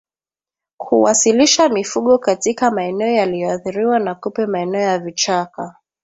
[0.77, 5.75] Kuwalisha mifugo katika maeneo yaliyoathiriwa na kupe maeneo ya vichaka